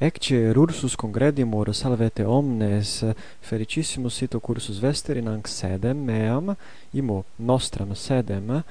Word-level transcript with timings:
Ecce 0.00 0.52
rursus 0.52 0.96
congredimur 0.96 1.74
salvete 1.74 2.24
omnes 2.24 3.04
felicissimus 3.44 4.14
sito 4.16 4.40
cursus 4.40 4.78
vesterinanc 4.80 5.48
sedem 5.48 5.98
meam 6.04 6.56
imo 6.92 7.24
nostram 7.36 7.94
sedem 7.94 8.62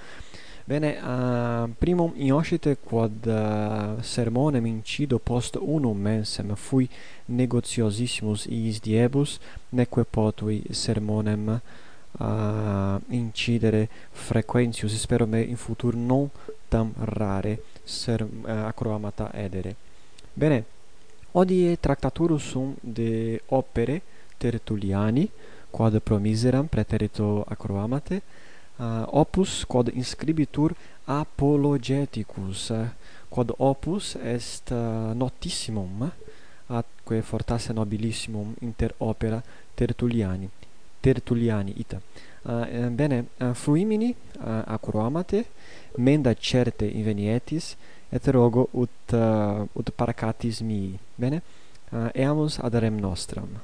Bene, 0.65 0.97
uh, 1.02 1.70
primum 1.78 2.13
ioscite 2.18 2.76
quod 2.76 3.28
uh, 3.28 4.02
sermonem 4.02 4.65
incido 4.65 5.20
post 5.20 5.57
unum 5.62 5.97
mensem 5.97 6.55
fui 6.55 6.89
negotiosissimus 7.26 8.46
iis 8.46 8.82
diebus, 8.82 9.40
neque 9.70 10.06
potui 10.06 10.62
sermonem 10.72 11.50
uh, 11.50 13.02
incidere 13.10 13.88
frequentius, 14.12 14.98
spero 15.02 15.26
me 15.28 15.42
in 15.42 15.58
futur 15.58 15.96
non 15.96 16.30
tam 16.70 16.94
rare 16.98 17.59
ser, 17.84 18.22
uh, 18.22 18.66
acroamata 18.66 19.32
edere. 19.34 19.76
Bene, 20.34 20.66
Odie 21.32 21.77
tractaturus 21.77 22.44
sum 22.44 22.76
de 22.82 23.40
opere 23.48 24.02
Tertulliani, 24.38 25.30
quod 25.70 26.00
promiseram 26.00 26.68
praeterito 26.68 27.44
acroamate, 27.48 28.22
uh, 28.78 29.04
opus 29.14 29.64
quod 29.66 29.92
inscribitur 29.94 30.73
apologeticus, 31.06 32.70
uh, 32.70 32.88
quod 33.30 33.54
opus 33.58 34.16
est 34.16 34.72
uh, 34.72 35.14
notissimum, 35.14 36.02
uh, 36.02 36.10
atque 36.80 37.22
fortasse 37.22 37.73
nobilissimum 37.73 38.56
inter 38.62 38.96
opera 38.98 39.44
Tertulliani. 39.76 40.50
Tertulliani 41.00 41.73
ita. 41.78 42.02
Uh, 42.42 42.88
bene, 42.90 43.26
uh, 43.38 43.54
fruimini 43.54 44.16
uh, 44.40 44.64
acroamate, 44.66 45.46
menda 45.98 46.34
certe 46.34 46.90
invenietis, 46.90 47.76
et 48.12 48.27
rogo 48.27 48.70
ut 48.73 49.13
uh, 49.13 49.66
ut 49.73 49.91
paracatis 49.95 50.62
mi. 50.62 50.98
Bene? 51.16 51.41
Eh, 51.91 51.98
uh, 51.98 52.09
eamus 52.13 52.59
ad 52.59 52.73
rem 52.73 53.00
nostram. 53.00 53.59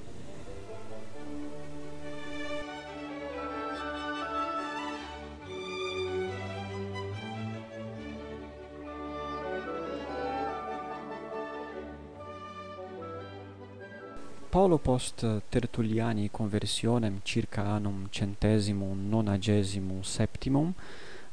Paulo 14.50 14.78
post 14.78 15.26
Tertulliani 15.50 16.30
conversionem 16.32 17.20
circa 17.24 17.62
annum 17.62 18.08
centesimum 18.10 19.10
nonagesimum 19.10 20.02
septimum 20.04 20.74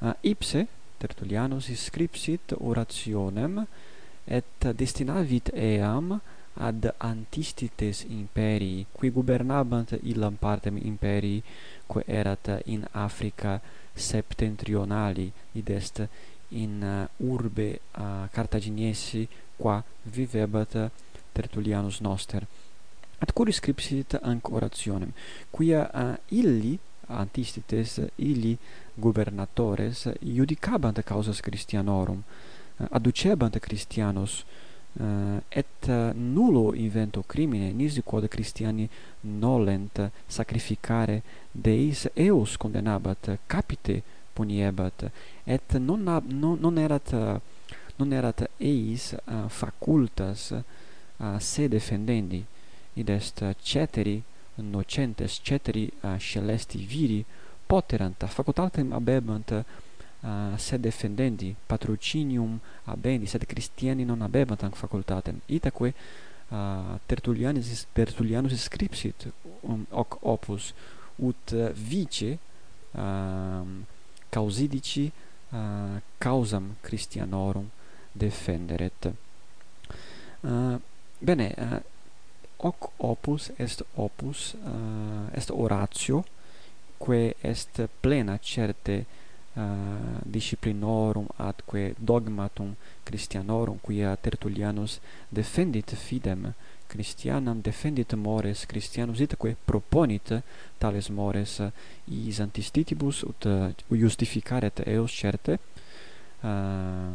uh, 0.00 0.12
ipse 0.20 0.66
Tertullianus 1.02 1.66
scripsit 1.74 2.54
orationem 2.58 3.64
et 4.24 4.68
destinavit 4.78 5.50
eam 5.54 6.20
ad 6.54 6.94
antistites 6.98 8.04
imperii 8.04 8.86
qui 8.92 9.10
gubernabant 9.10 9.96
illam 10.02 10.36
partem 10.36 10.76
imperii 10.76 11.42
quae 11.86 12.04
erat 12.06 12.50
in 12.64 12.86
Africa 12.92 13.60
septentrionali 13.94 15.32
id 15.52 15.68
est 15.70 16.08
in 16.48 16.82
uh, 16.82 17.30
urbe 17.30 17.80
uh, 17.96 18.28
Carthaginiesi 18.30 19.28
qua 19.56 19.82
vivebat 20.02 20.90
Tertullianus 21.32 22.00
noster. 22.00 22.46
Ad 23.18 23.32
curi 23.32 23.52
scripsit 23.52 24.18
anc 24.22 24.52
orationem 24.52 25.12
quia 25.50 25.88
uh, 25.94 26.14
illi 26.28 26.78
antistites 27.06 28.00
illi 28.16 28.56
gubernatores 28.94 30.08
judicabant 30.20 31.02
causas 31.02 31.40
Christianorum, 31.40 32.22
eh, 32.78 32.86
adducebant 32.90 33.58
Christianos 33.58 34.44
eh, 35.00 35.42
et 35.48 35.88
eh, 35.88 36.12
nullo 36.14 36.74
invento 36.74 37.24
crimine 37.26 37.72
nisi 37.72 38.02
quod 38.02 38.28
Christiani 38.28 38.88
nolent 39.20 40.10
sacrificare 40.26 41.22
deis 41.50 42.08
eos 42.14 42.56
condenabat 42.56 43.38
capite 43.46 44.02
puniebat 44.32 45.10
et 45.44 45.78
non 45.78 46.08
ab, 46.08 46.24
non, 46.30 46.58
non 46.60 46.78
erat 46.78 47.12
non 47.96 48.12
erat 48.12 48.50
eis 48.58 49.12
uh, 49.12 49.48
facultas 49.48 50.50
uh, 50.52 51.38
se 51.38 51.68
defendendi 51.68 52.44
id 52.94 53.08
est 53.08 53.44
ceteri 53.62 54.22
nocentes 54.54 55.40
ceteri 55.42 55.90
uh, 56.00 56.16
celesti 56.18 56.78
viri 56.78 57.24
poterant 57.72 58.26
facultatem 58.28 58.92
abebant 58.92 59.50
uh, 59.50 59.64
eh, 60.20 60.58
sed 60.58 60.80
defendendi 60.84 61.54
patrocinium 61.66 62.60
abendi 62.84 63.26
sed 63.26 63.46
Christiani 63.46 64.04
non 64.04 64.20
abebant 64.20 64.60
hanc 64.60 64.76
facultatem. 64.76 65.40
Itaque 65.46 65.88
uh, 65.88 66.56
eh, 66.56 66.98
Tertullianus 67.06 67.86
Tertullianus 67.92 68.60
scripsit 68.60 69.32
um, 69.62 69.86
hoc 69.88 70.18
opus 70.20 70.74
ut 71.16 71.54
uh, 71.56 71.70
vice 71.72 72.36
um, 72.92 73.86
causidici 74.28 75.08
uh, 75.08 75.96
causam 76.18 76.76
Christianorum 76.82 77.70
defenderet. 78.12 79.14
Uh, 80.44 80.76
bene 81.18 81.48
uh, 81.56 81.80
hoc 82.60 82.92
opus 82.96 83.48
est 83.56 83.80
opus 83.96 84.52
uh, 84.60 85.32
est 85.32 85.50
oratio 85.50 86.24
quae 87.02 87.34
est 87.40 87.88
plena 88.00 88.38
certe 88.38 89.04
uh, 89.54 89.62
disciplinorum 90.22 91.26
atque 91.36 91.94
dogmatum 91.98 92.74
Christianorum 93.02 93.78
quia 93.82 94.16
Tertullianus 94.16 95.00
defendit 95.28 95.94
fidem 95.94 96.52
Christianam 96.86 97.60
defendit 97.60 98.14
mores 98.14 98.66
Christianus 98.66 99.20
itque 99.20 99.56
proponit 99.64 100.42
tales 100.78 101.08
mores 101.08 101.60
is 102.04 102.38
antistitibus 102.38 103.22
ut 103.22 103.44
uh, 103.44 103.72
justificaret 103.88 104.86
eos 104.86 105.12
certe 105.12 105.58
uh, 106.42 107.12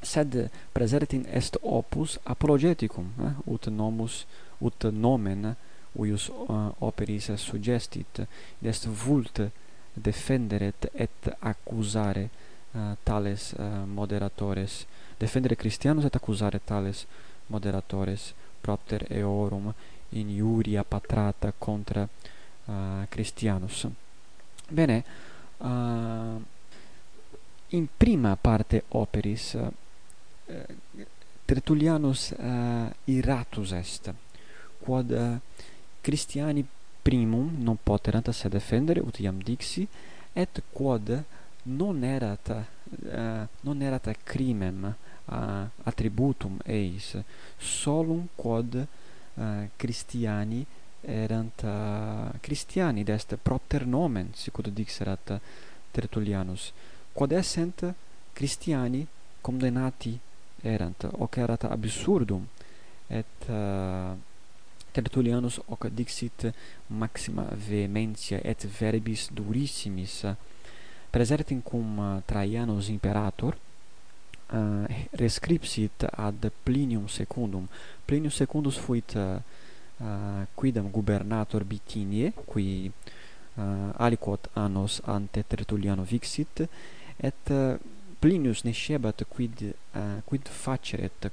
sed 0.00 0.50
praesertim 0.72 1.24
est 1.30 1.56
opus 1.60 2.18
apologeticum 2.24 3.12
eh? 3.26 3.34
ut 3.44 3.66
nomus 3.66 4.26
ut 4.58 4.88
nomen 4.90 5.54
uius 5.92 6.28
uh, 6.28 6.70
operis 6.78 7.30
suggestit 7.36 8.18
id 8.58 8.66
est 8.66 8.86
vult 8.86 9.42
defenderet 9.92 10.90
et 10.92 11.28
accusare 11.40 12.28
uh, 12.72 12.96
tales 13.02 13.52
uh, 13.58 13.64
moderatores. 13.86 14.86
Defendere 15.18 15.56
Christianus 15.56 16.04
et 16.04 16.14
accusare 16.14 16.60
tales 16.64 17.06
moderatores. 17.46 18.32
Propter 18.62 19.06
eorum 19.10 19.74
injuria 20.10 20.84
patrata 20.84 21.52
contra 21.58 22.02
uh, 22.02 22.74
Christianus 23.08 23.88
bene 24.72 25.04
uh, 25.58 26.40
in 27.68 27.88
prima 27.96 28.36
parte 28.36 28.84
operis 28.88 29.54
uh, 29.54 29.68
Tertullianus 31.44 32.30
uh, 32.30 32.88
iratus 33.04 33.72
est 33.72 34.12
quod 34.78 35.10
uh, 35.10 35.40
Christiani 36.02 36.66
primum 37.02 37.48
non 37.62 37.78
poterant 37.82 38.28
se 38.30 38.48
defendere 38.48 39.00
ut 39.00 39.18
iam 39.18 39.38
dixi 39.42 39.86
et 40.32 40.62
quod 40.72 41.24
non 41.62 42.02
erat 42.02 42.48
uh, 42.48 42.62
eh, 43.08 43.46
non 43.60 43.80
erat 43.80 44.10
crimem 44.24 44.84
uh, 44.84 45.34
attributum 45.84 46.58
eis 46.66 47.16
solum 47.58 48.28
quod 48.34 48.74
uh, 48.74 49.68
Christiani 49.76 50.66
erant 51.02 51.62
uh, 51.62 52.30
Christiani 52.40 53.04
d'est 53.04 53.36
propter 53.42 53.86
nomen 53.86 54.30
sicut 54.34 54.68
dixerat 54.68 55.40
Tertullianus. 55.90 56.72
Quod 57.12 57.32
essent 57.32 57.94
Christiani 58.32 59.06
condemnati 59.40 60.18
erant 60.62 61.08
hoc 61.18 61.36
erat 61.36 61.64
absurdum 61.64 62.46
et 63.08 63.48
uh, 63.48 64.14
Tertullianus 64.92 65.58
hoc 65.66 65.88
dixit 65.88 66.52
maxima 66.86 67.46
vehementia 67.68 68.40
et 68.44 68.66
verbis 68.78 69.28
durissimis 69.32 70.22
presertim 71.10 71.60
cum 71.62 72.20
Traianus 72.24 72.88
imperator 72.88 73.56
uh, 74.52 74.84
rescripsit 75.10 76.06
ad 76.10 76.50
Plinium 76.62 77.08
secundum. 77.08 77.68
Plinium 78.04 78.30
secundus 78.30 78.76
fuit 78.76 79.14
uh, 79.14 79.40
uh, 80.00 80.46
quidam 80.54 80.90
gubernator 80.90 81.64
Bitiniae 81.64 82.32
qui 82.44 82.90
uh, 83.54 83.92
aliquot 83.96 84.48
annos 84.54 85.00
ante 85.04 85.42
Tertulliano 85.42 86.02
vixit 86.02 86.68
et 87.16 87.50
uh, 87.50 87.76
Plinius 88.18 88.62
nescebat 88.64 89.24
quid 89.28 89.74
uh, 89.94 90.20
quid 90.24 90.48
faceret 90.48 91.30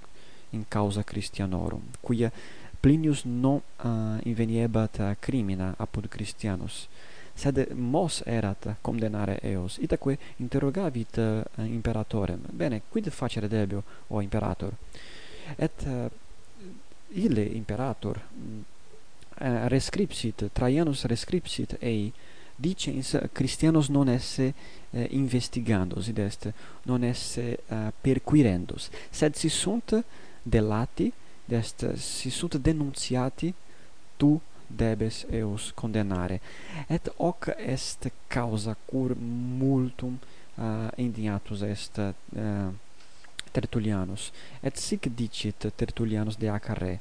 in 0.51 0.65
causa 0.67 1.03
Christianorum 1.03 1.83
quia 2.01 2.31
Plinius 2.79 3.23
non 3.23 3.59
eh, 3.59 3.87
uh, 3.87 4.19
inveniebat 4.23 4.97
uh, 4.97 5.09
eh, 5.09 5.15
crimina 5.19 5.73
apud 5.77 6.07
Christianus, 6.07 6.87
sed 7.33 7.67
mos 7.75 8.21
erat 8.25 8.75
condemnare 8.81 9.39
eos, 9.43 9.77
itaque 9.83 10.17
interrogavit 10.37 11.17
uh, 11.17 11.65
imperatorem, 11.65 12.39
bene, 12.51 12.81
quid 12.89 13.09
facere 13.09 13.47
debio, 13.47 13.83
o 14.07 14.21
imperator? 14.21 14.71
Et 15.57 15.85
uh, 15.87 16.07
ille 17.19 17.43
imperator 17.55 18.19
uh, 18.19 19.67
rescripsit, 19.67 20.47
Traianus 20.53 21.03
rescripsit 21.03 21.75
ei, 21.81 22.13
dicens 22.55 23.17
Christianos 23.33 23.87
non 23.89 24.07
esse 24.07 24.53
uh, 24.91 25.05
investigandos 25.09 26.07
id 26.07 26.19
est, 26.19 26.51
non 26.83 27.03
esse 27.03 27.59
uh, 27.67 27.91
perquirendos, 28.01 28.89
sed 29.11 29.35
si 29.35 29.49
sunt 29.49 29.99
delati 30.43 31.11
est 31.51 31.95
si 31.95 32.29
sunt 32.29 32.55
denunciati 32.55 33.53
tu 34.17 34.39
debes 34.67 35.25
eos 35.31 35.71
condemnare 35.73 36.39
et 36.87 37.09
hoc 37.17 37.53
est 37.57 38.11
causa 38.27 38.75
cur 38.85 39.15
multum 39.15 40.17
eh, 40.57 40.61
uh, 40.61 40.89
indignatus 40.97 41.61
est 41.61 41.97
uh, 41.97 42.73
Tertullianus. 43.51 44.31
Et 44.63 44.77
sic 44.77 45.09
dicit 45.15 45.67
Tertullianus 45.75 46.37
de 46.37 46.47
Acarre 46.49 46.99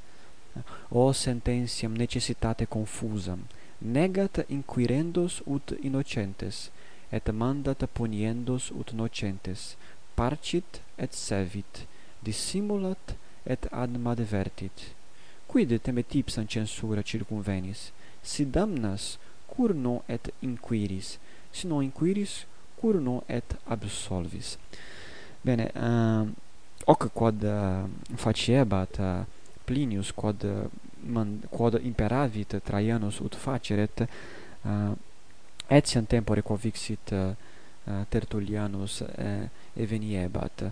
o 0.91 1.13
sententiam 1.13 1.93
necessitate 1.93 2.67
confusam. 2.67 3.41
Negat 3.81 4.45
inquirendos 4.49 5.43
ut 5.47 5.77
innocentes 5.83 6.71
et 7.13 7.31
mandat 7.33 7.85
puniendos 7.93 8.71
ut 8.71 8.93
nocentes. 8.93 9.77
Parcit 10.15 10.81
et 10.97 11.13
servit. 11.13 11.87
Dissimulat 12.25 13.15
et 13.49 13.67
ad 13.73 13.97
divertit. 14.17 14.93
Quid 15.49 15.73
temet 15.81 16.15
ipsam 16.15 16.47
censura 16.47 17.03
circumvenis? 17.03 17.91
Si 18.23 18.45
damnas, 18.45 19.17
cur 19.49 19.75
non 19.75 20.03
et 20.07 20.31
inquiris? 20.41 21.19
Si 21.51 21.67
non 21.67 21.83
inquiris, 21.83 22.45
cur 22.81 23.01
non 23.01 23.23
et 23.27 23.57
absolvis? 23.65 24.59
Bene, 25.41 25.71
uh, 25.75 26.29
hoc 26.85 27.09
quod 27.13 27.43
ehm, 27.43 27.91
uh, 28.13 28.17
faciebat 28.17 28.99
uh, 28.99 29.05
ehm, 29.05 29.27
Plinius 29.65 30.13
quod 30.13 30.45
man, 31.05 31.41
quod 31.49 31.81
imperavit 31.85 32.57
Traianus 32.65 33.21
ut 33.21 33.35
faceret 33.37 34.05
uh, 34.65 34.93
etiam 35.69 36.07
tempore 36.07 36.43
convixit 36.43 37.13
uh, 37.13 37.33
Tertullianus 38.09 39.01
uh, 39.01 39.45
eveniebat 39.77 40.65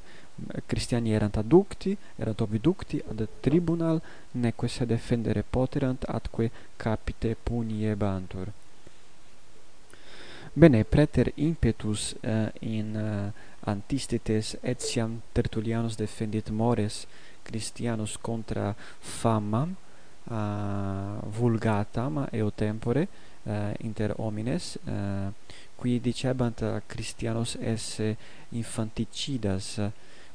Christiani 0.67 1.12
erant 1.12 1.37
adducti, 1.37 1.97
erant 2.17 2.41
obducti 2.41 3.03
ad 3.09 3.27
tribunal, 3.41 4.03
neque 4.33 4.69
se 4.69 4.87
defendere 4.87 5.43
poterant 5.43 6.05
atque 6.05 6.50
capite 6.77 7.37
puniebantur. 7.43 8.53
Bene, 10.53 10.85
preter 10.85 11.33
impetus 11.35 12.15
uh, 12.23 12.49
in 12.61 12.97
eh, 12.97 13.27
uh, 13.27 13.69
antistites 13.69 14.56
etiam 14.62 15.21
Tertullianus 15.33 15.97
defendit 15.97 16.49
mores 16.49 17.06
Christianus 17.43 18.17
contra 18.17 18.75
fama 18.99 19.69
uh, 19.69 21.21
vulgatam 21.29 22.27
eo 22.33 22.50
tempore 22.50 23.09
uh, 23.43 23.75
inter 23.85 24.15
homines 24.17 24.79
uh, 24.87 25.29
qui 25.77 26.00
dicebant 26.00 26.83
Christianos 26.87 27.59
esse 27.61 28.17
infanticidas 28.49 29.79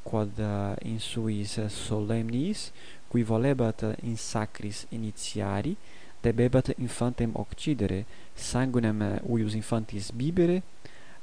quod 0.03 0.39
uh, 0.39 0.75
in 0.81 0.99
suis 0.99 1.59
solemnis 1.69 2.71
qui 3.09 3.23
volebat 3.23 3.83
in 4.03 4.17
sacris 4.17 4.85
initiari 4.91 5.75
debebat 6.21 6.73
infantem 6.77 7.31
occidere 7.35 8.05
sanguinem 8.35 9.19
uius 9.23 9.53
infantis 9.53 10.11
bibere 10.11 10.61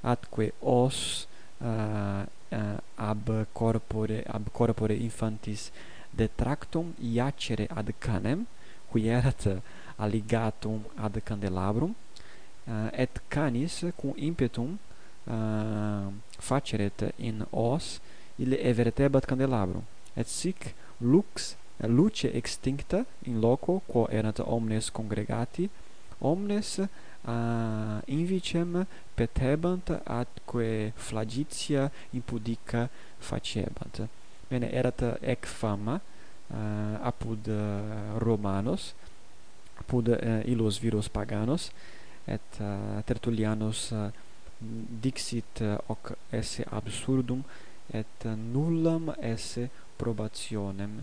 atque 0.03 0.53
os 0.61 1.27
uh, 1.61 2.23
uh, 2.53 2.79
ab 2.97 3.47
corpore 3.53 4.23
ab 4.27 4.51
corpore 4.53 4.95
infantis 4.95 5.71
detractum 6.11 6.95
iacere 7.01 7.67
ad 7.71 7.93
canem 7.99 8.47
qui 8.91 9.09
erat 9.09 9.63
alligatum 9.99 10.85
ad 10.97 11.21
candelabrum 11.25 11.95
uh, 12.67 12.89
et 12.93 13.21
canis 13.29 13.85
cum 13.97 14.13
impetum 14.17 14.79
uh, 15.27 16.13
faceret 16.39 17.13
in 17.19 17.47
os 17.51 18.01
ille 18.39 18.59
evertebat 18.63 19.27
candelabrum, 19.27 19.85
et 20.17 20.29
sic 20.29 20.75
lux 21.01 21.55
luce 21.87 22.31
extincta 22.35 23.05
in 23.27 23.41
loco 23.41 23.83
quo 23.87 24.09
erant 24.11 24.41
omnes 24.41 24.91
congregati 24.91 25.69
omnes 26.21 26.81
a 27.25 28.01
invicem 28.07 28.87
petebant 29.15 29.91
atque 30.05 30.93
flagitia 30.97 31.91
impudica 32.13 32.89
facebant. 33.21 34.09
Bene 34.49 34.71
erat 34.73 35.03
ec 35.21 35.47
fama 35.47 36.01
uh, 36.51 36.97
apud 37.03 37.49
uh, 37.49 38.19
romanos 38.19 38.95
apud 39.79 40.09
uh, 40.09 40.41
illos 40.49 40.81
viros 40.81 41.09
paganos 41.09 41.71
et 42.27 42.61
uh, 42.61 43.03
tertullianos 43.05 43.93
uh, 43.93 44.11
dixit 44.59 45.61
uh, 45.61 45.77
hoc 45.87 46.17
esse 46.33 46.65
absurdum 46.71 47.45
et 47.91 48.25
nullam 48.53 49.15
esse 49.21 49.69
probationem 49.97 51.03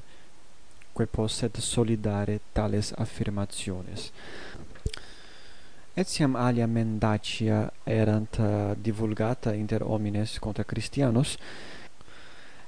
quae 0.95 1.07
posset 1.07 1.59
solidare 1.59 2.39
tales 2.53 2.93
affirmationes. 2.97 4.11
Etiam 5.95 6.35
alia 6.35 6.67
mendacia 6.67 7.71
erant 7.83 8.39
eh, 8.39 8.75
divulgata 8.75 9.53
inter 9.53 9.83
homines 9.83 10.39
contra 10.39 10.63
Christianos 10.63 11.37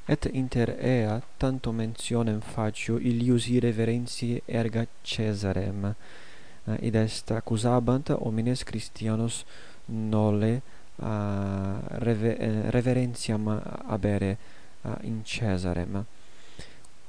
et 0.07 0.25
inter 0.31 0.69
ea 0.79 1.21
tanto 1.37 1.71
mentionem 1.71 2.39
facio 2.39 2.97
illiusi 2.97 3.59
reverentiae 3.59 4.41
erga 4.45 4.85
Caesarem 5.03 5.85
eh, 5.85 6.87
id 6.87 6.95
est 6.95 7.31
accusabant 7.31 8.09
homines 8.19 8.63
Christianos 8.63 9.45
nolle 9.87 10.61
uh, 10.97 11.77
reve, 12.03 12.37
eh, 12.37 12.69
reverentiam 12.69 13.47
abere 13.87 14.37
uh, 14.81 14.95
in 15.01 15.21
Caesarem. 15.23 16.05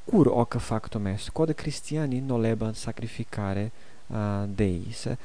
cur 0.04 0.26
hoc 0.26 0.56
factum 0.58 1.06
est 1.06 1.30
quod 1.32 1.52
Christiani 1.54 2.20
nolebant 2.20 2.76
sacrificare 2.76 3.70
uh, 4.06 4.44
deis 4.46 5.04
eh, 5.06 5.16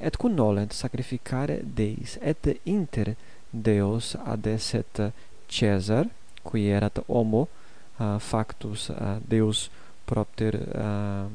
et 0.00 0.16
cum 0.16 0.34
nolent 0.34 0.72
sacrificare 0.72 1.60
deis 1.62 2.18
et 2.20 2.60
inter 2.64 3.14
deos 3.50 4.16
adesset 4.24 5.12
Caesar 5.46 6.08
qui 6.42 6.66
erat 6.66 6.98
homo 7.06 7.46
uh, 7.98 8.18
factus 8.18 8.88
uh, 8.88 9.16
deus 9.28 9.70
propter 10.04 10.54
uh, 10.74 11.30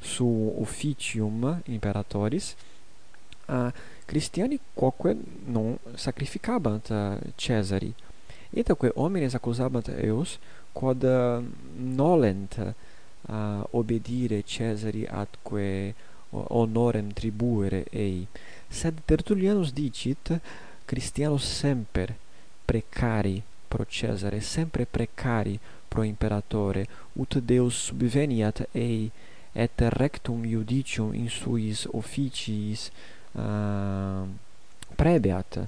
su 0.00 0.28
officium 0.60 1.62
imperatoris 1.64 2.54
uh, 3.48 3.72
Cristiani 4.04 4.58
quoque 4.74 5.16
non 5.46 5.78
sacrificabant 5.94 6.90
eh, 6.90 7.18
Caesari, 7.36 7.92
itaque 8.50 8.92
homines 8.94 9.34
accusabant 9.34 9.88
eos, 9.88 10.38
quod 10.72 11.02
uh, 11.02 11.42
nolent 11.76 12.58
uh, 13.28 13.62
obedire 13.70 14.42
Caesari 14.42 15.06
atque 15.06 15.94
honorem 16.30 17.12
tribuere 17.12 17.84
ei. 17.90 18.26
Sed 18.68 19.02
Tertullianus 19.04 19.72
dicit, 19.72 20.40
Christianus 20.84 21.44
semper 21.46 22.14
precari 22.64 23.42
pro 23.68 23.86
Cesare, 23.86 24.40
sempre 24.40 24.84
precari 24.84 25.58
pro 25.88 26.02
imperatore, 26.02 26.86
ut 27.12 27.38
Deus 27.38 27.86
subveniat 27.86 28.68
ei 28.72 29.10
et 29.54 29.80
rectum 29.94 30.44
iudicium 30.44 31.14
in 31.14 31.28
suis 31.30 31.86
officiis 31.92 32.90
uh, 33.36 34.26
prebeat 34.96 35.56
uh, 35.58 35.66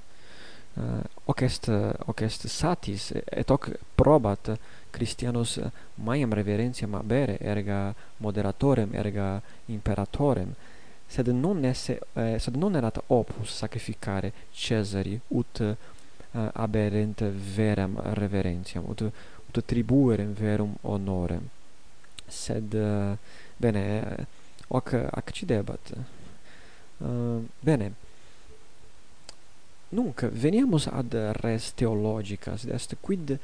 hoc 1.24 1.42
est 1.42 1.68
hoc 2.06 2.22
est 2.22 2.48
satis 2.48 3.12
et 3.12 3.50
hoc 3.50 3.70
probat 3.96 4.58
Christianos 4.96 5.58
maiam 5.96 6.32
reverentiam 6.32 6.94
abere 6.94 7.36
erga 7.40 7.94
moderatorem 8.18 8.94
erga 8.94 9.42
imperatorem. 9.68 10.54
Sed 11.08 11.28
non 11.28 11.64
esse 11.64 11.98
eh, 12.14 12.38
sed 12.38 12.56
non 12.56 12.74
erat 12.74 12.98
opus 13.08 13.52
sacrificare 13.52 14.32
Caesari 14.50 15.20
ut 15.28 15.60
uh, 15.60 15.76
aberent 16.52 17.22
veram 17.56 18.00
reverentiam 18.14 18.84
ut 18.88 19.02
ut 19.02 19.64
tribuerem 19.64 20.32
verum 20.32 20.74
honorem. 20.82 21.44
Sed 22.26 22.74
uh, 22.74 23.16
bene 23.56 23.84
hoc 24.68 24.94
accidebat 25.12 25.92
Uh, 26.98 27.44
bene. 27.60 27.92
Nunc 29.88 30.24
veniamus 30.32 30.86
ad 30.88 31.14
res 31.42 31.72
theologicas, 31.74 32.64
est 32.64 32.96
quid 33.00 33.38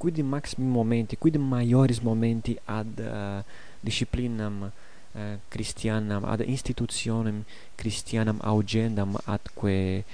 quid 0.00 0.18
maximi 0.24 0.66
momenti, 0.66 1.16
quid 1.16 1.36
maioris 1.36 2.00
momenti 2.00 2.58
ad 2.64 2.98
uh, 2.98 3.42
disciplinam 3.80 4.70
uh, 5.12 5.36
Christianam 5.48 6.24
ad 6.24 6.40
institutionem 6.40 7.44
Christianam 7.76 8.38
augendam 8.40 9.18
atque 9.24 10.04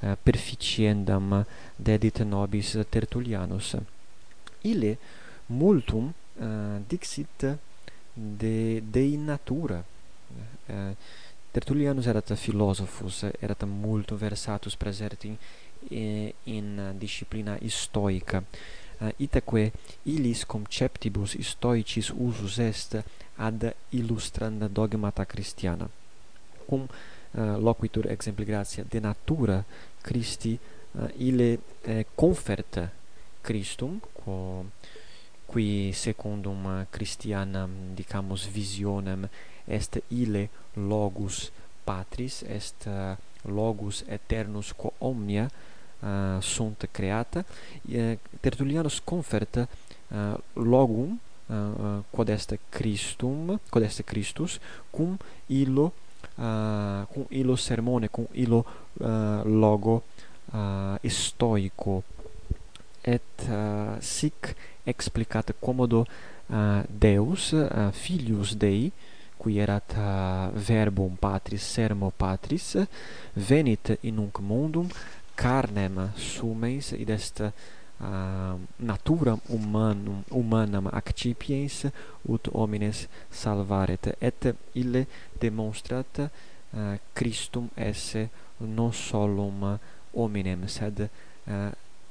uh, 0.00 0.14
perficiendam 0.22 1.44
dedit 1.76 2.22
nobis 2.22 2.76
Tertullianus. 2.88 3.74
Ille 4.62 4.96
multum 5.46 6.12
uh, 6.38 6.78
dixit 6.86 7.58
de 8.14 8.82
dei 8.90 9.16
natura 9.16 9.82
uh, 10.68 10.94
Tertullianus 11.52 12.06
erat 12.06 12.32
philosophus, 12.32 13.26
erat 13.38 13.62
multum 13.68 14.16
versatus 14.16 14.74
praesertim 14.76 15.36
in, 15.90 16.32
in 16.44 16.94
disciplina 16.96 17.58
stoica. 17.68 18.42
Uh, 18.98 19.08
eh, 19.08 19.14
itaque 19.16 19.72
illis 20.02 20.46
conceptibus 20.46 21.36
stoicis 21.40 22.08
usus 22.08 22.58
est 22.58 22.96
ad 23.36 23.74
illustranda 23.90 24.68
dogmata 24.68 25.26
christiana. 25.26 25.90
Cum 26.64 26.88
uh, 26.88 27.58
loquitur 27.58 28.06
exempli 28.06 28.44
gratia 28.44 28.84
de 28.88 29.00
natura 29.00 29.62
Christi 30.00 30.58
uh, 30.92 31.08
ille 31.16 31.58
eh, 31.82 32.06
conferta 32.14 32.90
Christum 33.42 34.00
quo 34.12 34.64
qui 35.44 35.92
secundum 35.92 36.86
Christianam 36.88 37.92
dicamus 37.94 38.48
visionem 38.48 39.28
est 39.64 40.02
ile 40.08 40.48
logus 40.74 41.52
patris 41.84 42.42
est 42.42 42.86
uh, 42.86 43.16
logus 43.42 44.04
aeternus 44.08 44.72
quo 44.72 44.92
omnia 44.98 45.48
uh, 46.00 46.40
sunt 46.40 46.88
creata. 46.90 47.44
Eh, 47.88 48.10
uh, 48.10 48.18
Tertullianus 48.40 49.00
confert 49.04 49.56
uh, 49.56 50.34
logum 50.52 51.18
uh, 51.46 52.02
quod 52.10 52.28
est 52.28 52.58
Christum 52.68 53.58
quod 53.68 53.82
est 53.82 54.02
Christus 54.04 54.60
cum 54.90 55.16
illo 55.46 55.92
uh, 56.38 57.06
cum 57.12 57.26
illo 57.28 57.56
sermone 57.56 58.06
cum 58.06 58.26
illo 58.32 58.64
uh, 59.00 59.42
logo 59.44 60.02
uh, 60.52 61.08
stoico 61.08 62.02
et 63.02 63.48
uh, 63.48 63.98
sic 63.98 64.54
explicat 64.84 65.54
commodo 65.58 66.06
uh, 66.46 66.82
Deus 66.86 67.50
uh, 67.50 67.90
filius 67.92 68.54
Dei 68.54 68.92
acquierat 69.42 69.94
verbum 70.54 71.16
patris 71.16 71.62
sermo 71.62 72.10
patris 72.10 72.76
venit 73.34 73.98
in 74.02 74.18
unc 74.18 74.38
mundum 74.38 74.88
carnem 75.34 76.12
sumens 76.16 76.92
id 76.92 77.10
est 77.10 77.40
uh, 77.40 77.50
naturam 78.78 79.40
humanum 79.48 80.22
humanam 80.30 80.86
accipiens 80.92 81.86
ut 82.28 82.48
homines 82.54 83.08
salvaret 83.30 84.14
et 84.20 84.54
ille 84.74 85.06
demonstrat 85.40 86.18
uh, 86.18 86.28
Christum 87.14 87.68
esse 87.76 88.28
non 88.60 88.92
solum 88.92 89.78
hominem 90.14 90.68
sed 90.68 91.00
uh, 91.00 91.70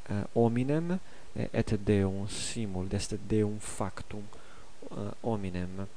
uh, 0.10 0.24
hominem 0.36 1.00
et 1.36 1.74
deum 1.86 2.28
simul 2.28 2.88
est 2.92 3.16
deum 3.30 3.58
factum 3.60 4.24
uh, 4.92 5.12
hominem 5.24 5.88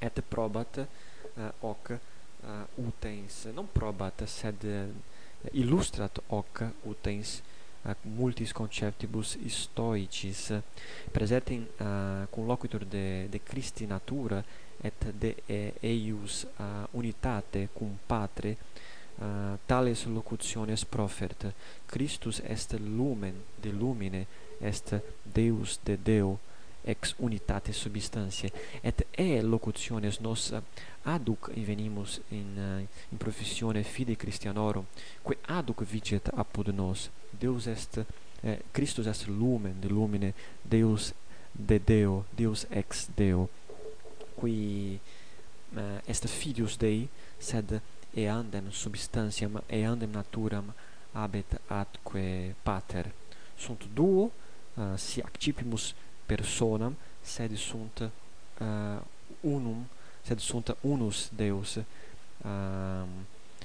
et 0.00 0.22
probat 0.28 0.80
uh, 0.80 1.50
hoc 1.60 1.92
uh, 1.92 2.86
utens. 2.86 3.44
Non 3.54 3.68
probat 3.72 4.24
sed 4.26 4.64
uh, 4.64 4.88
illustrat 5.52 6.20
hoc 6.28 6.64
utens 6.88 7.40
uh, 7.40 7.94
multis 8.02 8.52
conceptibus 8.52 9.36
stoicis 9.48 10.50
presentem 11.12 11.66
uh, 11.80 12.46
locutor 12.46 12.84
de 12.84 13.26
de 13.30 13.38
Christi 13.38 13.86
natura 13.86 14.44
et 14.80 15.12
de 15.18 15.34
eius 15.80 16.46
uh, 16.58 16.86
unitate 16.92 17.68
cum 17.72 17.98
patre 18.06 18.56
uh, 19.20 19.58
tales 19.66 20.04
locutiones 20.04 20.84
profert 20.84 21.52
Christus 21.86 22.40
est 22.40 22.72
lumen 22.72 23.34
de 23.60 23.70
lumine 23.70 24.26
est 24.60 25.00
Deus 25.22 25.78
de 25.84 25.96
Deo 25.96 26.38
ex 26.84 27.14
unitate 27.18 27.72
substantiae 27.72 28.52
et 28.82 29.06
e 29.18 29.40
locutiones 29.42 30.20
nos 30.20 30.52
aduc 31.04 31.50
invenimus 31.54 32.20
in 32.30 32.86
in 33.12 33.18
professione 33.18 33.82
fide 33.82 34.16
Christianorum 34.16 34.86
quae 35.22 35.38
aduc 35.46 35.84
vicet 35.84 36.28
apud 36.32 36.68
nos. 36.68 37.10
Deus 37.40 37.66
est 37.66 38.04
eh, 38.42 38.58
Christus 38.72 39.06
est 39.06 39.26
lumen 39.26 39.80
de 39.80 39.88
lumine 39.88 40.32
Deus 40.62 41.12
de 41.52 41.78
Deo 41.78 42.24
Deus 42.36 42.66
ex 42.70 43.08
Deo 43.16 43.48
qui 44.40 44.98
eh, 45.76 46.00
est 46.06 46.26
filius 46.28 46.76
Dei 46.78 47.08
sed 47.38 47.80
eandem 48.14 48.70
substantiam 48.72 49.60
eandem 49.68 50.10
naturam 50.10 50.72
habet 51.14 51.58
atque 51.68 52.54
pater. 52.62 53.10
Sunt 53.56 53.84
duo 53.94 54.30
uh, 54.76 54.96
si 54.96 55.20
accipimus 55.20 55.94
personam 56.30 56.96
sed 57.20 57.56
sunt 57.56 58.10
uh, 58.58 59.00
unum 59.40 59.86
sed 60.22 60.38
sunt 60.38 60.76
unus 60.80 61.28
Deus 61.36 61.74
uh, 61.74 61.84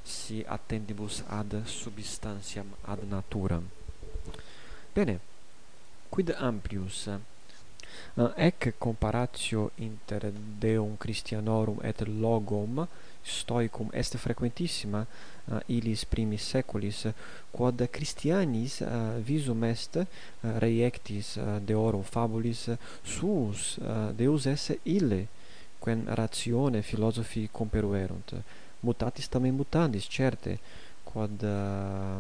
si 0.04 0.44
attendibus 0.48 1.24
ad 1.28 1.66
substantiam 1.66 2.66
ad 2.82 3.00
naturam. 3.10 3.64
Bene 4.94 5.20
quid 6.10 6.36
amplius 6.40 7.10
uh, 8.16 8.32
ec 8.36 8.74
comparatio 8.78 9.72
inter 9.76 10.32
deum 10.60 10.96
christianorum 10.98 11.80
et 11.84 12.02
logum 12.08 12.88
stoicum 13.24 13.90
est 13.92 14.18
frequentissima 14.18 15.06
eh, 15.06 15.54
uh, 15.54 15.60
illis 15.66 16.06
primis 16.06 16.46
seculis 16.46 17.08
quod 17.52 17.88
christianis 17.92 18.80
uh, 18.82 19.18
visum 19.20 19.64
est 19.64 19.96
uh, 19.96 20.06
reiectis 20.60 21.36
uh, 21.38 21.58
deorum 21.60 22.04
fabulis 22.04 22.70
suus 23.04 23.78
uh, 23.78 24.12
deus 24.14 24.46
esse 24.46 24.80
ille 24.84 25.28
quem 25.86 26.02
ratione 26.08 26.82
philosophi 26.82 27.50
comperuerunt. 27.52 28.34
Mutatis 28.80 29.28
tamen 29.30 29.54
mutandis 29.54 30.08
certe 30.10 30.58
quod 31.04 31.44
uh, 31.44 32.18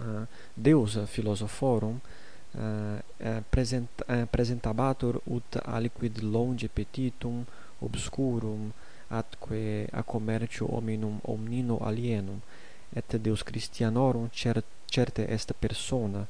uh, 0.00 0.26
deus 0.54 0.98
philosophorum 1.08 1.96
uh, 1.96 2.25
Eh, 2.58 3.02
eh, 3.18 3.42
present, 3.50 4.02
eh, 4.06 4.26
presentabatur 4.30 5.20
ut 5.24 5.56
aliquid 5.62 6.22
longe 6.22 6.68
petitum 6.68 7.44
obscurum 7.78 8.72
atque 9.08 9.86
a 9.92 10.02
commercio 10.02 10.66
hominum 10.66 11.18
omnino 11.22 11.78
alienum 11.78 12.40
et 12.88 13.16
Deus 13.16 13.42
Christianorum 13.42 14.28
cer 14.30 14.62
certe 14.86 15.28
est 15.28 15.52
persona 15.58 16.26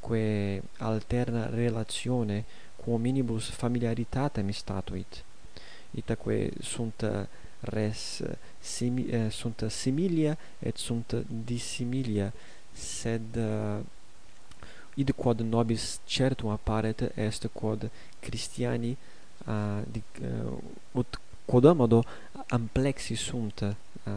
quae 0.00 0.60
alterna 0.78 1.48
relatione 1.48 2.44
quo 2.76 2.98
minibus 2.98 3.48
familiaritatem 3.50 4.50
statuit. 4.50 5.24
Itaque 5.90 6.50
sunt 6.60 7.04
res 7.60 8.22
simi, 8.58 9.06
eh, 9.08 9.30
sunt 9.30 9.64
similia 9.68 10.36
et 10.58 10.76
sunt 10.76 11.24
dissimilia 11.26 12.32
sed 12.72 13.36
uh, 13.36 13.80
id 14.94 15.12
quod 15.16 15.40
nobis 15.40 16.00
certum 16.06 16.50
apparet 16.50 17.12
est 17.14 17.46
quod 17.52 17.90
Christiani 18.20 18.96
uh, 19.46 19.82
di, 19.86 20.02
uh, 20.22 20.58
ut 20.92 21.20
quod 21.44 21.64
amado 21.64 22.04
amplexi 22.48 23.14
sunt 23.14 23.60
uh, 23.60 24.12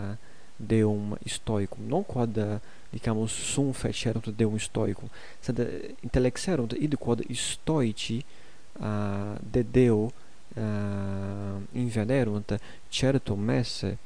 deum 0.55 1.17
stoicum. 1.25 1.83
Non 1.87 2.03
quod 2.03 2.37
uh, 2.37 2.59
dicamus 2.89 3.31
sum 3.31 3.71
fecerunt 3.71 4.27
deum 4.35 4.57
stoicum 4.57 5.09
sed 5.39 5.57
uh, 5.59 5.67
intellexerunt 5.99 6.71
id 6.71 6.95
quod 6.95 7.23
stoici 7.33 8.25
uh, 8.79 9.35
de 9.51 9.65
deo 9.71 10.11
uh, 10.55 11.61
invenerunt 11.71 12.59
certum 12.89 13.49
esse 13.49 13.97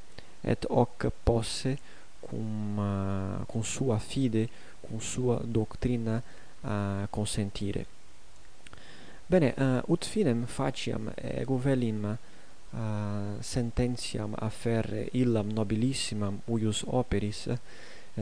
et 0.42 0.66
hoc 0.70 1.12
posse 1.24 1.78
cum 2.20 2.78
uh, 2.78 3.46
cum 3.48 3.64
sua 3.64 3.98
fide 3.98 4.50
cum 4.82 5.00
sua 5.00 5.42
doctrina 5.46 6.24
uh, 6.62 7.08
consentire. 7.10 7.86
Bene, 9.28 9.54
uh, 9.58 9.92
ut 9.92 10.06
finem 10.06 10.46
faciam 10.46 11.12
ego 11.16 11.58
velim 11.58 12.06
uh, 12.06 12.18
sententiam 13.42 14.36
afferre 14.40 15.10
illam 15.14 15.52
nobilissimam 15.52 16.40
uius 16.48 16.84
operis, 16.88 17.46
uh, 17.52 17.58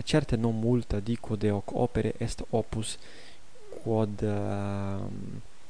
certe 0.03 0.35
non 0.35 0.59
multa 0.59 0.99
dico 0.99 1.35
de 1.35 1.51
hoc 1.51 1.71
opere 1.73 2.13
est 2.17 2.43
opus 2.49 2.97
quod 3.83 4.21
uh, 4.21 5.05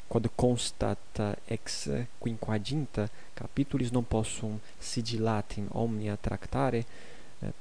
quod 0.08 0.30
constat 0.36 1.20
ex 1.46 1.90
quinquaginta 2.18 3.10
capitulis 3.34 3.92
non 3.92 4.08
possum 4.08 4.60
sigillatim 4.80 5.68
omnia 5.72 6.16
tractare 6.16 6.86
uh, 7.40 7.52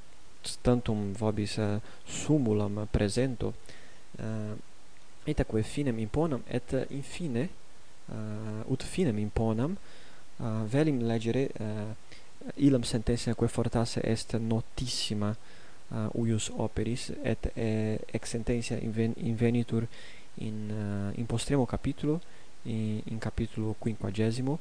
tantum 0.61 1.11
vobis 1.13 1.57
uh, 1.57 1.79
sumulam 2.05 2.87
presento 2.91 3.53
uh, 4.19 4.55
itaque 5.27 5.63
finem 5.63 5.99
imponam 5.99 6.41
et 6.47 6.73
eh, 6.73 6.85
infine 6.89 7.47
uh, 8.09 8.15
eh, 8.15 8.71
ut 8.71 8.83
finem 8.83 9.17
imponam 9.19 9.75
uh, 10.39 10.63
velim 10.69 11.01
legere 11.07 11.49
uh, 11.59 11.91
ilam 12.57 12.83
sententia 12.83 13.33
quae 13.33 13.49
fortasse 13.49 14.01
est 14.03 14.35
notissima 14.39 15.35
uh, 15.91 16.09
uius 16.13 16.51
operis 16.57 17.11
et 17.23 17.51
eh, 17.55 17.97
ex 18.13 18.35
sententia 18.35 18.77
inven 18.81 19.13
invenitur 19.17 19.87
in 20.37 20.69
uh, 20.71 21.19
in 21.19 21.25
postremo 21.25 21.65
capitulo 21.65 22.19
in, 22.65 23.01
in 23.05 23.19
capitulo 23.19 23.75
quinquagesimo 23.79 24.59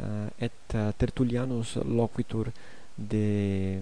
uh, 0.00 0.28
et 0.38 0.74
uh, 0.74 0.92
Tertullianus 0.96 1.76
loquitur 1.84 2.52
de 2.96 3.80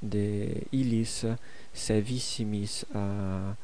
de 0.00 0.66
illis 0.72 1.24
sevissimis 1.72 2.84
uh, 2.94 3.54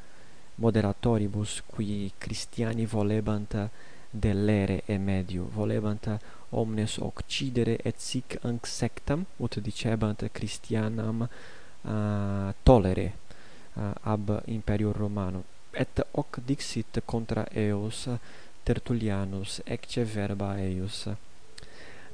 moderatoribus 0.61 1.61
qui 1.65 2.11
Christiani 2.17 2.85
volebant 2.85 3.57
delere 4.11 4.83
e 4.85 4.97
medio 4.97 5.47
volebant 5.53 6.09
omnes 6.49 6.97
occidere 6.97 7.77
et 7.81 7.99
sic 7.99 8.37
anc 8.43 8.67
sectam 8.67 9.25
ut 9.37 9.57
dicebant 9.59 10.27
Christianam 10.31 11.23
uh, 11.23 12.53
tolere 12.63 13.07
uh, 13.73 13.93
ab 14.13 14.41
imperio 14.45 14.91
Romanum 14.91 15.43
et 15.71 16.03
hoc 16.11 16.39
dixit 16.45 17.01
contra 17.05 17.45
eos 17.53 18.07
Tertullianus 18.63 19.61
ecce 19.65 20.03
verba 20.03 20.55
eius. 20.59 21.07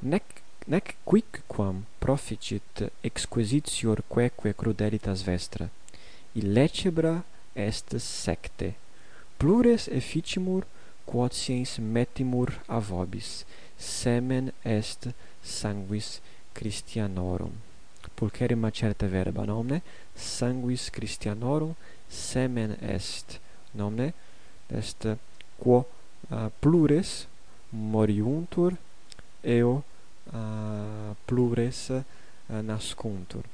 Nec 0.00 0.42
nec 0.66 0.96
quicquam 1.04 1.84
proficit 1.98 2.90
exquisitior 3.02 4.02
queque 4.08 4.54
crudelitas 4.54 5.22
vestra. 5.22 5.68
Illecebra 6.32 7.22
estes 7.58 8.04
secte. 8.04 8.74
Plures 9.38 9.88
efficimur 9.88 10.64
quod 11.06 11.32
metimur 11.78 12.60
a 12.68 12.78
vobis 12.80 13.44
semen 13.78 14.52
est 14.64 15.08
sanguis 15.42 16.20
christianorum. 16.54 17.52
Pulcherrima 18.14 18.70
certa 18.70 19.06
verba 19.06 19.46
nomne? 19.46 19.82
Sanguis 20.16 20.90
christianorum 20.90 21.74
semen 22.08 22.76
est 22.80 23.40
nomne? 23.74 24.12
Est 24.68 25.06
quo 25.58 25.86
uh, 26.30 26.48
plures 26.60 27.26
moriuntur 27.70 28.76
eo 29.42 29.84
uh, 30.32 31.14
plures 31.26 31.90
uh, 31.90 32.02
nascuntur. 32.62 33.44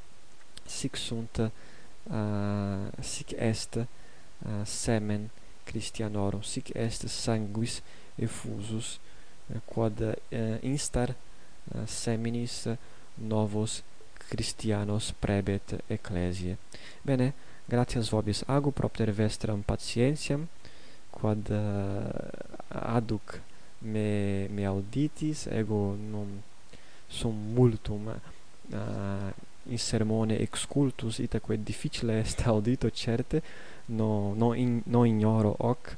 Sic 0.67 0.97
sunt 0.97 1.51
Eh, 2.11 3.03
sic 3.03 3.33
est 3.39 3.77
eh, 3.77 3.87
semen 4.65 5.31
Christianorum 5.65 6.43
sic 6.43 6.71
est 6.77 7.09
sanguis 7.09 7.81
effusus 8.21 8.99
eh, 9.49 9.61
quod 9.65 10.03
instar 10.63 11.15
seminis 11.89 12.69
novos 13.17 13.83
Christianos 14.29 15.15
prebet 15.21 15.79
ecclesiae. 15.89 16.59
Bene 17.03 17.33
gratias 17.69 18.11
vobis. 18.13 18.45
Agu 18.49 18.73
propter 18.73 19.09
vestram 19.13 19.63
patientiam 19.65 20.45
quod 21.11 21.49
aduc 22.69 23.41
me 23.81 24.49
me 24.49 24.67
auditis 24.69 25.47
ego 25.47 25.97
non 25.97 26.43
sum 27.09 27.37
multum 27.55 28.09
uh, 28.09 29.33
in 29.69 29.79
sermone 29.79 30.39
excultus 30.41 31.19
itaque 31.19 31.63
difficile 31.63 32.19
est 32.21 32.47
audito 32.47 32.91
certe 32.91 33.43
no 33.87 34.35
no 34.35 34.53
in 34.55 34.83
no 34.85 35.05
ignoro 35.05 35.55
hoc 35.59 35.97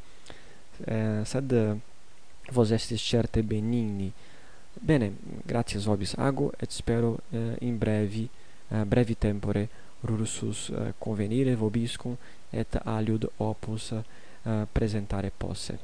eh, 0.84 1.22
sed 1.24 1.80
vos 2.52 2.70
estis 2.70 3.02
certe 3.02 3.42
benigni. 3.42 4.12
Bene 4.78 5.12
gratias 5.44 5.86
vobis 5.86 6.14
ago 6.18 6.52
et 6.60 6.70
spero 6.70 7.18
eh, 7.30 7.56
in 7.60 7.78
brevi 7.78 8.28
eh, 8.68 8.84
brevi 8.84 9.16
tempore 9.16 9.68
rursus 10.00 10.68
eh, 10.68 10.92
convenire 10.98 11.54
vobiscum 11.56 12.16
et 12.50 12.78
aliud 12.84 13.30
opus 13.36 13.92
eh, 13.92 14.66
presentare 14.70 15.32
posse. 15.34 15.78